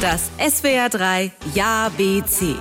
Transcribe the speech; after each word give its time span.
Das 0.00 0.30
SWR 0.38 0.88
3 0.88 1.30
Ja 1.54 1.90
BC. 1.96 2.56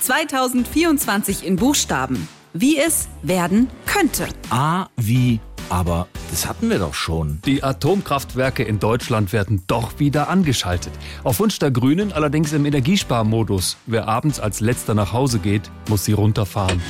2024 0.00 1.46
in 1.46 1.56
Buchstaben. 1.56 2.28
Wie 2.52 2.76
es 2.76 3.08
werden 3.22 3.70
könnte. 3.86 4.26
A 4.50 4.88
wie, 4.96 5.40
aber 5.70 6.08
das 6.30 6.46
hatten 6.46 6.68
wir 6.68 6.80
doch 6.80 6.92
schon. 6.94 7.40
Die 7.46 7.62
Atomkraftwerke 7.62 8.62
in 8.64 8.78
Deutschland 8.78 9.32
werden 9.32 9.62
doch 9.68 10.00
wieder 10.00 10.28
angeschaltet. 10.28 10.92
Auf 11.22 11.38
Wunsch 11.38 11.58
der 11.60 11.70
Grünen 11.70 12.12
allerdings 12.12 12.52
im 12.52 12.66
Energiesparmodus. 12.66 13.78
Wer 13.86 14.08
abends 14.08 14.40
als 14.40 14.60
letzter 14.60 14.94
nach 14.94 15.12
Hause 15.12 15.38
geht, 15.38 15.70
muss 15.88 16.04
sie 16.04 16.12
runterfahren. 16.12 16.82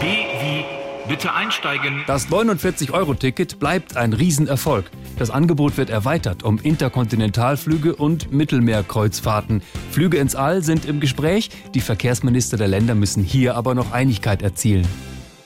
B 0.00 0.06
wie 0.06 0.64
Bitte 1.08 1.32
einsteigen. 1.32 2.02
Das 2.08 2.28
49-Euro-Ticket 2.28 3.60
bleibt 3.60 3.96
ein 3.96 4.12
Riesenerfolg. 4.12 4.90
Das 5.18 5.30
Angebot 5.30 5.78
wird 5.78 5.88
erweitert 5.88 6.42
um 6.42 6.58
Interkontinentalflüge 6.58 7.96
und 7.96 8.32
Mittelmeerkreuzfahrten. 8.32 9.62
Flüge 9.90 10.18
ins 10.18 10.34
All 10.34 10.62
sind 10.62 10.84
im 10.84 11.00
Gespräch. 11.00 11.50
Die 11.74 11.80
Verkehrsminister 11.80 12.58
der 12.58 12.68
Länder 12.68 12.94
müssen 12.94 13.24
hier 13.24 13.56
aber 13.56 13.74
noch 13.74 13.92
Einigkeit 13.92 14.42
erzielen. 14.42 14.86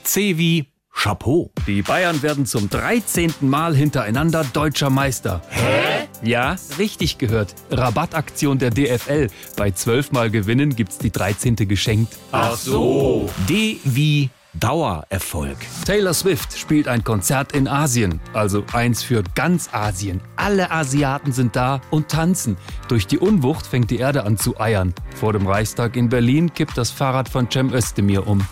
C 0.03 0.37
wie 0.37 0.67
Chapeau. 0.93 1.51
Die 1.67 1.83
Bayern 1.83 2.21
werden 2.21 2.45
zum 2.45 2.69
13. 2.69 3.33
Mal 3.41 3.73
hintereinander 3.73 4.43
deutscher 4.43 4.89
Meister. 4.89 5.41
Hä? 5.49 6.07
Ja, 6.21 6.57
richtig 6.77 7.17
gehört. 7.17 7.55
Rabattaktion 7.71 8.59
der 8.59 8.71
DFL. 8.71 9.29
Bei 9.55 9.71
12 9.71 10.11
Mal 10.11 10.29
Gewinnen 10.29 10.75
gibt's 10.75 10.97
die 10.97 11.11
13. 11.11 11.55
geschenkt. 11.55 12.17
Ach 12.33 12.55
so. 12.55 13.29
D 13.49 13.79
wie 13.85 14.29
Dauererfolg. 14.53 15.57
Taylor 15.85 16.13
Swift 16.13 16.57
spielt 16.57 16.87
ein 16.87 17.03
Konzert 17.03 17.53
in 17.53 17.67
Asien, 17.67 18.19
also 18.33 18.63
eins 18.73 19.01
für 19.01 19.23
ganz 19.35 19.69
Asien. 19.71 20.19
Alle 20.35 20.71
Asiaten 20.71 21.31
sind 21.31 21.55
da 21.55 21.79
und 21.89 22.09
tanzen. 22.09 22.57
Durch 22.89 23.07
die 23.07 23.17
Unwucht 23.17 23.65
fängt 23.65 23.91
die 23.91 23.97
Erde 23.97 24.23
an 24.23 24.37
zu 24.37 24.59
eiern. 24.59 24.93
Vor 25.15 25.33
dem 25.33 25.47
Reichstag 25.47 25.95
in 25.95 26.09
Berlin 26.09 26.53
kippt 26.53 26.77
das 26.77 26.91
Fahrrad 26.91 27.29
von 27.29 27.49
Cem 27.49 27.73
Özdemir 27.73 28.27
um. 28.27 28.45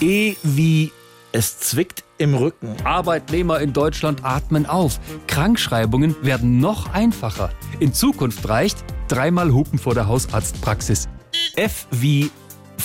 E 0.00 0.34
wie 0.42 0.92
es 1.30 1.58
zwickt 1.60 2.04
im 2.18 2.34
Rücken. 2.34 2.76
Arbeitnehmer 2.84 3.60
in 3.60 3.72
Deutschland 3.72 4.24
atmen 4.24 4.66
auf. 4.66 4.98
Krankschreibungen 5.26 6.16
werden 6.22 6.58
noch 6.58 6.92
einfacher. 6.92 7.50
In 7.78 7.92
Zukunft 7.92 8.48
reicht 8.48 8.84
dreimal 9.08 9.52
Hupen 9.52 9.78
vor 9.78 9.94
der 9.94 10.08
Hausarztpraxis. 10.08 11.08
F 11.56 11.86
wie 11.90 12.30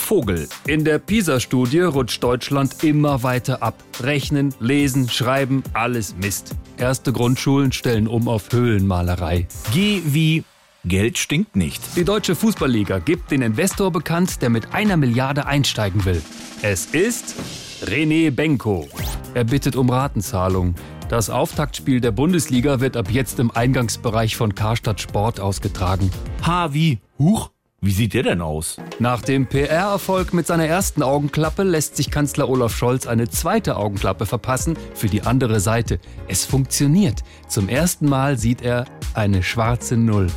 Vogel. 0.10 0.50
In 0.66 0.86
der 0.86 0.98
PISA-Studie 0.98 1.82
rutscht 1.82 2.24
Deutschland 2.24 2.84
immer 2.84 3.22
weiter 3.22 3.62
ab. 3.62 3.76
Rechnen, 4.02 4.56
lesen, 4.60 5.08
schreiben, 5.08 5.62
alles 5.74 6.16
Mist. 6.20 6.56
Erste 6.78 7.14
Grundschulen 7.14 7.72
stellen 7.72 8.08
um 8.08 8.28
auf 8.28 8.52
Höhlenmalerei. 8.52 9.48
G 9.72 10.02
wie 10.06 10.46
Geld 10.84 11.20
stinkt 11.20 11.56
nicht. 11.56 11.96
Die 11.96 12.06
deutsche 12.06 12.34
Fußballliga 12.34 12.98
gibt 12.98 13.30
den 13.30 13.44
Investor 13.44 13.92
bekannt, 13.92 14.42
der 14.42 14.50
mit 14.50 14.74
einer 14.74 14.98
Milliarde 14.98 15.46
einsteigen 15.46 16.04
will. 16.06 16.24
Es 16.64 16.88
ist 16.88 17.36
René 17.84 18.32
Benko. 18.32 18.90
Er 19.36 19.44
bittet 19.44 19.76
um 19.76 19.92
Ratenzahlung. 19.92 20.74
Das 21.08 21.30
Auftaktspiel 21.30 22.02
der 22.02 22.14
Bundesliga 22.14 22.80
wird 22.80 22.98
ab 22.98 23.12
jetzt 23.12 23.38
im 23.38 23.52
Eingangsbereich 23.52 24.36
von 24.36 24.56
Karstadt 24.56 25.02
Sport 25.02 25.40
ausgetragen. 25.40 26.10
H 26.42 26.74
wie 26.74 26.98
Huch. 27.20 27.52
Wie 27.82 27.92
sieht 27.92 28.14
der 28.14 28.24
denn 28.24 28.42
aus? 28.42 28.76
Nach 29.00 29.22
dem 29.22 29.48
PR-Erfolg 29.48 30.34
mit 30.34 30.46
seiner 30.46 30.66
ersten 30.66 31.02
Augenklappe 31.02 31.64
lässt 31.64 31.96
sich 31.96 32.12
Kanzler 32.12 32.50
Olaf 32.50 32.76
Scholz 32.76 33.08
eine 33.08 33.30
zweite 33.30 33.78
Augenklappe 33.78 34.26
verpassen 34.26 34.78
für 34.94 35.08
die 35.08 35.22
andere 35.22 35.62
Seite. 35.62 36.00
Es 36.28 36.44
funktioniert. 36.44 37.24
Zum 37.48 37.70
ersten 37.70 38.10
Mal 38.10 38.38
sieht 38.38 38.62
er 38.62 38.84
eine 39.14 39.44
schwarze 39.44 39.96
Null. 39.96 40.28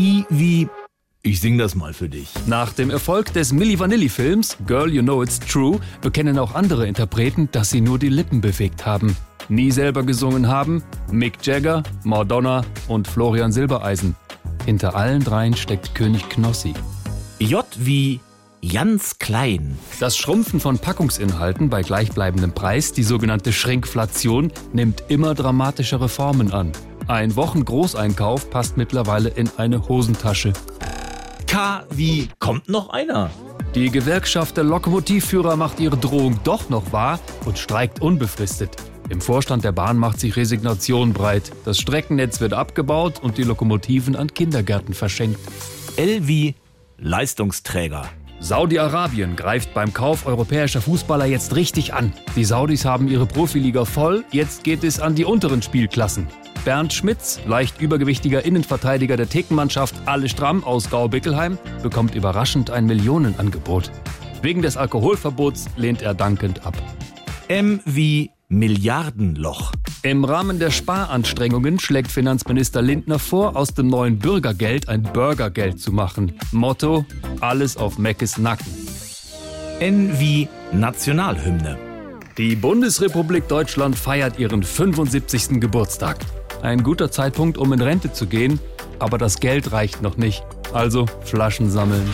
I 0.00 0.24
wie 0.30 0.68
ich 1.22 1.40
sing 1.40 1.58
das 1.58 1.74
mal 1.74 1.92
für 1.92 2.08
dich. 2.08 2.28
Nach 2.46 2.72
dem 2.72 2.88
Erfolg 2.88 3.32
des 3.32 3.52
Milli 3.52 3.80
Vanilli-Films 3.80 4.58
Girl 4.64 4.88
You 4.88 5.02
Know 5.02 5.24
It's 5.24 5.40
True 5.40 5.80
bekennen 6.00 6.38
auch 6.38 6.54
andere 6.54 6.86
Interpreten, 6.86 7.48
dass 7.50 7.70
sie 7.70 7.80
nur 7.80 7.98
die 7.98 8.10
Lippen 8.10 8.40
bewegt 8.40 8.86
haben. 8.86 9.16
Nie 9.48 9.72
selber 9.72 10.04
gesungen 10.04 10.46
haben 10.46 10.84
Mick 11.10 11.44
Jagger, 11.44 11.82
Madonna 12.04 12.64
und 12.86 13.08
Florian 13.08 13.50
Silbereisen. 13.50 14.14
Hinter 14.66 14.96
allen 14.96 15.22
dreien 15.22 15.56
steckt 15.56 15.94
König 15.94 16.28
Knossi. 16.28 16.74
J 17.38 17.64
wie 17.78 18.20
Ganz 18.72 19.20
klein. 19.20 19.78
Das 20.00 20.16
Schrumpfen 20.16 20.58
von 20.58 20.80
Packungsinhalten 20.80 21.70
bei 21.70 21.82
gleichbleibendem 21.82 22.52
Preis, 22.52 22.92
die 22.92 23.04
sogenannte 23.04 23.52
Schränkflation, 23.52 24.50
nimmt 24.72 25.04
immer 25.06 25.34
dramatischere 25.34 26.08
Formen 26.08 26.52
an. 26.52 26.72
Ein 27.06 27.36
Wochengroßeinkauf 27.36 28.50
passt 28.50 28.76
mittlerweile 28.76 29.28
in 29.28 29.48
eine 29.56 29.88
Hosentasche. 29.88 30.52
K 31.46 31.84
wie 31.90 32.28
kommt 32.40 32.68
noch 32.68 32.90
einer? 32.90 33.30
Die 33.76 33.90
Gewerkschaft 33.90 34.56
der 34.56 34.64
Lokomotivführer 34.64 35.54
macht 35.54 35.78
ihre 35.78 35.96
Drohung 35.96 36.40
doch 36.42 36.68
noch 36.70 36.90
wahr 36.90 37.20
und 37.44 37.58
streikt 37.58 38.02
unbefristet. 38.02 38.74
Im 39.08 39.20
Vorstand 39.20 39.64
der 39.64 39.72
Bahn 39.72 39.98
macht 39.98 40.18
sich 40.18 40.36
Resignation 40.36 41.12
breit. 41.12 41.52
Das 41.64 41.78
Streckennetz 41.78 42.40
wird 42.40 42.52
abgebaut 42.52 43.20
und 43.22 43.38
die 43.38 43.44
Lokomotiven 43.44 44.16
an 44.16 44.32
Kindergärten 44.34 44.94
verschenkt. 44.94 45.38
L 45.96 46.26
wie 46.26 46.54
Leistungsträger. 46.98 48.08
Saudi-Arabien 48.40 49.34
greift 49.34 49.72
beim 49.74 49.94
Kauf 49.94 50.26
europäischer 50.26 50.80
Fußballer 50.82 51.24
jetzt 51.24 51.56
richtig 51.56 51.94
an. 51.94 52.12
Die 52.34 52.44
Saudis 52.44 52.84
haben 52.84 53.08
ihre 53.08 53.26
Profiliga 53.26 53.84
voll, 53.84 54.24
jetzt 54.30 54.64
geht 54.64 54.84
es 54.84 55.00
an 55.00 55.14
die 55.14 55.24
unteren 55.24 55.62
Spielklassen. 55.62 56.26
Bernd 56.64 56.92
Schmitz, 56.92 57.40
leicht 57.46 57.80
übergewichtiger 57.80 58.44
Innenverteidiger 58.44 59.16
der 59.16 59.28
Thekenmannschaft 59.28 59.94
Alle 60.04 60.28
Stramm 60.28 60.64
aus 60.64 60.90
Gau-Bickelheim, 60.90 61.58
bekommt 61.82 62.14
überraschend 62.14 62.70
ein 62.70 62.86
Millionenangebot. 62.86 63.90
Wegen 64.42 64.62
des 64.62 64.76
Alkoholverbots 64.76 65.66
lehnt 65.76 66.02
er 66.02 66.12
dankend 66.12 66.66
ab. 66.66 66.76
M 67.48 67.80
wie 67.84 68.30
Milliardenloch. 68.48 69.72
Im 70.02 70.24
Rahmen 70.24 70.60
der 70.60 70.70
Sparanstrengungen 70.70 71.80
schlägt 71.80 72.12
Finanzminister 72.12 72.80
Lindner 72.80 73.18
vor, 73.18 73.56
aus 73.56 73.74
dem 73.74 73.88
neuen 73.88 74.20
Bürgergeld 74.20 74.88
ein 74.88 75.02
Bürgergeld 75.02 75.80
zu 75.80 75.90
machen. 75.90 76.38
Motto: 76.52 77.04
Alles 77.40 77.76
auf 77.76 77.98
Meckes 77.98 78.38
Nacken. 78.38 78.72
N 79.80 80.20
wie 80.20 80.48
Nationalhymne. 80.72 81.76
Die 82.38 82.54
Bundesrepublik 82.54 83.48
Deutschland 83.48 83.96
feiert 83.96 84.38
ihren 84.38 84.62
75. 84.62 85.60
Geburtstag. 85.60 86.18
Ein 86.62 86.84
guter 86.84 87.10
Zeitpunkt, 87.10 87.58
um 87.58 87.72
in 87.72 87.80
Rente 87.80 88.12
zu 88.12 88.26
gehen, 88.26 88.60
aber 89.00 89.18
das 89.18 89.40
Geld 89.40 89.72
reicht 89.72 90.02
noch 90.02 90.16
nicht. 90.16 90.44
Also 90.72 91.06
Flaschen 91.24 91.68
sammeln. 91.68 92.08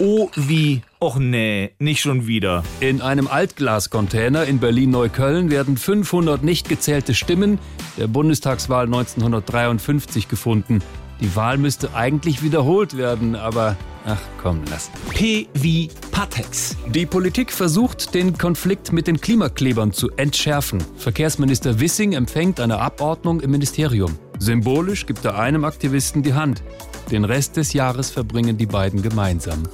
O 0.00 0.30
wie 0.36 0.82
Och 1.00 1.18
nee, 1.18 1.70
nicht 1.78 2.00
schon 2.00 2.26
wieder. 2.28 2.62
In 2.80 3.00
einem 3.00 3.26
Altglascontainer 3.26 4.44
in 4.44 4.60
Berlin-Neukölln 4.60 5.50
werden 5.50 5.76
500 5.76 6.44
nicht 6.44 6.68
gezählte 6.68 7.14
Stimmen 7.14 7.58
der 7.96 8.06
Bundestagswahl 8.06 8.84
1953 8.84 10.28
gefunden. 10.28 10.82
Die 11.20 11.34
Wahl 11.34 11.58
müsste 11.58 11.94
eigentlich 11.94 12.44
wiederholt 12.44 12.96
werden, 12.96 13.34
aber 13.34 13.76
ach 14.06 14.20
komm, 14.40 14.62
lass. 14.70 14.88
P 15.10 15.48
wie 15.54 15.90
Patex. 16.12 16.76
Die 16.94 17.06
Politik 17.06 17.52
versucht, 17.52 18.14
den 18.14 18.38
Konflikt 18.38 18.92
mit 18.92 19.08
den 19.08 19.20
Klimaklebern 19.20 19.92
zu 19.92 20.10
entschärfen. 20.16 20.78
Verkehrsminister 20.96 21.80
Wissing 21.80 22.12
empfängt 22.12 22.60
eine 22.60 22.78
Abordnung 22.78 23.40
im 23.40 23.50
Ministerium. 23.50 24.16
Symbolisch 24.38 25.06
gibt 25.06 25.24
er 25.24 25.36
einem 25.36 25.64
Aktivisten 25.64 26.22
die 26.22 26.34
Hand. 26.34 26.62
Den 27.10 27.24
Rest 27.24 27.56
des 27.56 27.72
Jahres 27.72 28.10
verbringen 28.10 28.56
die 28.58 28.66
beiden 28.66 29.02
gemeinsam. 29.02 29.64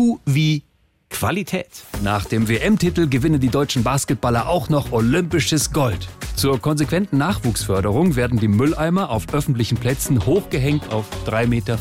Q 0.00 0.18
wie 0.24 0.62
Qualität. 1.10 1.68
Nach 2.02 2.24
dem 2.24 2.48
WM-Titel 2.48 3.06
gewinnen 3.06 3.38
die 3.38 3.50
deutschen 3.50 3.82
Basketballer 3.82 4.48
auch 4.48 4.70
noch 4.70 4.92
olympisches 4.92 5.74
Gold. 5.74 6.08
Zur 6.36 6.58
konsequenten 6.58 7.18
Nachwuchsförderung 7.18 8.16
werden 8.16 8.40
die 8.40 8.48
Mülleimer 8.48 9.10
auf 9.10 9.34
öffentlichen 9.34 9.76
Plätzen 9.76 10.24
hochgehängt 10.24 10.90
auf 10.90 11.04
3,5 11.26 11.46
Meter. 11.48 11.78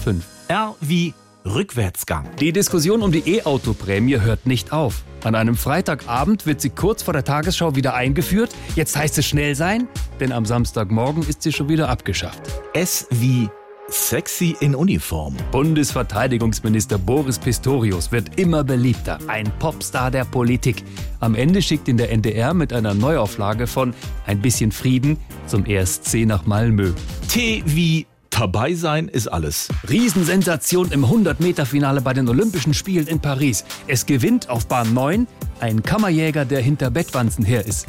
R 0.50 0.76
wie 0.82 1.14
Rückwärtsgang. 1.46 2.26
Die 2.42 2.52
Diskussion 2.52 3.04
um 3.04 3.14
die 3.14 3.38
E-Auto-Prämie 3.38 4.20
hört 4.20 4.46
nicht 4.46 4.74
auf. 4.74 5.04
An 5.24 5.36
einem 5.36 5.56
Freitagabend 5.56 6.46
wird 6.46 6.60
sie 6.60 6.72
kurz 6.72 7.04
vor 7.04 7.14
der 7.14 7.24
Tagesschau 7.24 7.78
wieder 7.78 7.94
eingeführt. 7.94 8.54
Jetzt 8.76 8.98
heißt 8.98 9.18
es 9.18 9.28
schnell 9.28 9.56
sein, 9.56 9.88
denn 10.20 10.34
am 10.34 10.46
Samstagmorgen 10.46 11.24
ist 11.24 11.42
sie 11.42 11.54
schon 11.54 11.70
wieder 11.70 11.88
abgeschafft. 11.88 12.42
S 12.74 13.08
wie 13.12 13.50
Sexy 13.92 14.56
in 14.60 14.76
Uniform. 14.76 15.36
Bundesverteidigungsminister 15.52 16.98
Boris 16.98 17.40
Pistorius 17.40 18.12
wird 18.12 18.40
immer 18.40 18.64
beliebter. 18.64 19.20
Ein 19.28 19.52
Popstar 19.60 20.12
der 20.12 20.26
Politik. 20.26 20.84
Am 21.20 21.36
Ende 21.36 21.62
schickt 21.62 21.88
ihn 21.88 21.98
der 21.98 22.12
NDR 22.12 22.54
mit 22.54 22.74
einer 22.74 22.94
Neuauflage 22.94 23.68
von 23.68 23.94
Ein 24.26 24.42
bisschen 24.42 24.72
Frieden 24.72 25.18
zum 25.48 25.66
ESC 25.66 26.26
nach 26.26 26.46
Malmö. 26.46 26.94
T 27.28 27.64
wie 27.66 28.06
Dabei 28.30 28.74
sein 28.74 29.10
ist 29.10 29.28
alles. 29.28 29.68
Riesensensation 29.90 30.92
im 30.92 31.04
100-Meter-Finale 31.04 32.00
bei 32.00 32.14
den 32.14 32.30
Olympischen 32.30 32.74
Spielen 32.74 33.08
in 33.08 33.20
Paris. 33.20 33.66
Es 33.88 34.06
gewinnt 34.06 34.50
auf 34.50 34.66
Bahn 34.68 34.94
9 34.94 35.28
ein 35.60 35.84
Kammerjäger, 35.84 36.46
der 36.46 36.62
hinter 36.62 36.90
Bettwanzen 36.90 37.44
her 37.44 37.66
ist. 37.66 37.88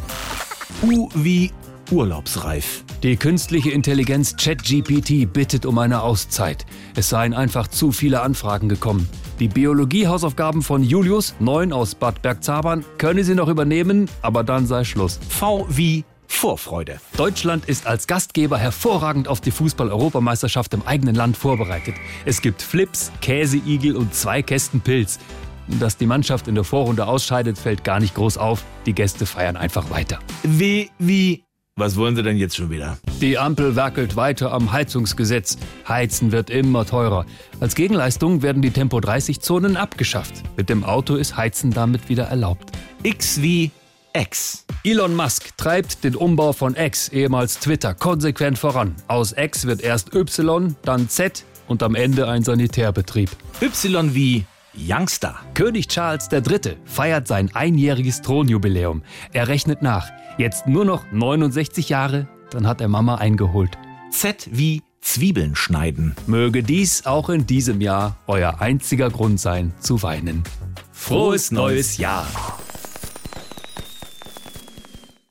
U 0.82 1.08
wie 1.14 1.53
urlaubsreif. 1.93 2.85
Die 3.02 3.17
künstliche 3.17 3.70
Intelligenz 3.70 4.37
ChatGPT 4.37 5.32
bittet 5.32 5.64
um 5.64 5.79
eine 5.79 6.02
Auszeit. 6.02 6.67
Es 6.94 7.08
seien 7.08 7.32
einfach 7.32 7.67
zu 7.67 7.93
viele 7.93 8.20
Anfragen 8.20 8.69
gekommen. 8.69 9.08
Die 9.38 9.49
Biologie-Hausaufgaben 9.49 10.61
von 10.61 10.82
Julius, 10.82 11.35
9 11.38 11.73
aus 11.73 11.94
Bad 11.94 12.20
Bergzabern, 12.20 12.85
könne 12.99 13.25
sie 13.25 13.35
noch 13.35 13.49
übernehmen, 13.49 14.11
aber 14.20 14.44
dann 14.44 14.67
sei 14.67 14.85
Schluss. 14.85 15.19
V 15.31 15.67
wie 15.70 16.05
Vorfreude. 16.26 17.00
Deutschland 17.17 17.64
ist 17.64 17.87
als 17.87 18.06
Gastgeber 18.06 18.58
hervorragend 18.58 19.29
auf 19.29 19.41
die 19.41 19.50
Fußball-Europameisterschaft 19.50 20.75
im 20.75 20.87
eigenen 20.87 21.14
Land 21.14 21.38
vorbereitet. 21.38 21.94
Es 22.26 22.43
gibt 22.43 22.61
Flips, 22.61 23.12
Käseigel 23.23 23.96
und 23.96 24.14
zwei 24.14 24.43
Kästen 24.43 24.82
Pilz. 24.82 25.19
Dass 25.67 25.96
die 25.96 26.06
Mannschaft 26.06 26.49
in 26.49 26.55
der 26.55 26.64
Vorrunde 26.64 27.06
ausscheidet, 27.06 27.56
fällt 27.56 27.82
gar 27.82 27.99
nicht 27.99 28.14
groß 28.14 28.37
auf. 28.37 28.62
Die 28.85 28.93
Gäste 28.93 29.25
feiern 29.25 29.56
einfach 29.56 29.88
weiter. 29.91 30.19
W 30.43 30.88
wie 30.99 31.44
was 31.81 31.97
wollen 31.97 32.15
Sie 32.15 32.23
denn 32.23 32.37
jetzt 32.37 32.56
schon 32.56 32.71
wieder? 32.71 32.99
Die 33.21 33.38
Ampel 33.38 33.75
werkelt 33.75 34.15
weiter 34.15 34.53
am 34.53 34.71
Heizungsgesetz. 34.71 35.56
Heizen 35.88 36.31
wird 36.31 36.50
immer 36.50 36.87
teurer. 36.87 37.27
Als 37.59 37.75
Gegenleistung 37.75 38.43
werden 38.43 38.62
die 38.62 38.71
Tempo-30-Zonen 38.71 39.77
abgeschafft. 39.77 40.43
Mit 40.56 40.69
dem 40.69 40.85
Auto 40.85 41.17
ist 41.17 41.37
Heizen 41.37 41.73
damit 41.73 42.09
wieder 42.09 42.25
erlaubt. 42.25 42.71
X 43.03 43.43
wie 43.43 43.71
X. 44.12 44.67
Elon 44.85 45.17
Musk 45.17 45.56
treibt 45.56 46.05
den 46.05 46.15
Umbau 46.17 46.53
von 46.53 46.77
X, 46.77 47.09
ehemals 47.09 47.59
Twitter, 47.59 47.94
konsequent 47.94 48.59
voran. 48.59 48.94
Aus 49.09 49.35
X 49.37 49.67
wird 49.67 49.82
erst 49.82 50.15
Y, 50.15 50.77
dann 50.82 51.09
Z 51.09 51.44
und 51.67 51.82
am 51.82 51.94
Ende 51.94 52.29
ein 52.29 52.43
Sanitärbetrieb. 52.43 53.31
Y 53.61 54.15
wie 54.15 54.44
Youngster. 54.75 55.37
König 55.55 55.88
Charles 55.88 56.28
III. 56.31 56.76
feiert 56.84 57.26
sein 57.26 57.50
einjähriges 57.55 58.22
Thronjubiläum. 58.22 59.02
Er 59.32 59.49
rechnet 59.49 59.82
nach. 59.82 60.11
Jetzt 60.38 60.67
nur 60.67 60.84
noch 60.84 61.05
69 61.12 61.88
Jahre, 61.88 62.28
dann 62.50 62.67
hat 62.67 62.81
er 62.81 62.88
Mama 62.88 63.17
eingeholt. 63.17 63.76
Z 64.11 64.49
wie 64.52 64.82
Zwiebeln 65.00 65.56
schneiden. 65.56 66.14
Möge 66.26 66.62
dies 66.62 67.06
auch 67.06 67.31
in 67.31 67.46
diesem 67.46 67.81
Jahr 67.81 68.17
euer 68.26 68.61
einziger 68.61 69.11
Grund 69.11 69.40
sein, 69.40 69.72
zu 69.81 70.02
weinen. 70.02 70.44
Frohes 70.93 71.50
neues 71.50 71.96
Jahr! 71.96 72.26